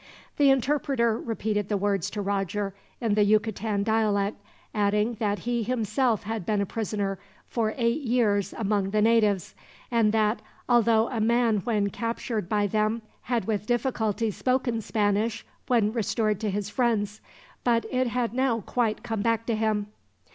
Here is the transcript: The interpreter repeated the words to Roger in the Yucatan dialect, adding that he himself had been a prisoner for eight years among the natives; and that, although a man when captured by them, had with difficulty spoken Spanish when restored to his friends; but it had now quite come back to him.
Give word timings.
The 0.37 0.49
interpreter 0.49 1.15
repeated 1.15 1.69
the 1.69 1.77
words 1.77 2.09
to 2.09 2.23
Roger 2.23 2.73
in 2.99 3.13
the 3.13 3.23
Yucatan 3.23 3.83
dialect, 3.83 4.43
adding 4.73 5.13
that 5.19 5.37
he 5.37 5.61
himself 5.61 6.23
had 6.23 6.43
been 6.43 6.59
a 6.59 6.65
prisoner 6.65 7.19
for 7.47 7.75
eight 7.77 8.01
years 8.01 8.51
among 8.57 8.89
the 8.89 9.01
natives; 9.03 9.53
and 9.91 10.11
that, 10.11 10.41
although 10.67 11.07
a 11.09 11.19
man 11.21 11.57
when 11.57 11.91
captured 11.91 12.49
by 12.49 12.65
them, 12.65 13.03
had 13.21 13.45
with 13.45 13.67
difficulty 13.67 14.31
spoken 14.31 14.81
Spanish 14.81 15.45
when 15.67 15.93
restored 15.93 16.39
to 16.39 16.49
his 16.49 16.67
friends; 16.67 17.21
but 17.63 17.85
it 17.91 18.07
had 18.07 18.33
now 18.33 18.61
quite 18.61 19.03
come 19.03 19.21
back 19.21 19.45
to 19.45 19.55
him. 19.55 19.85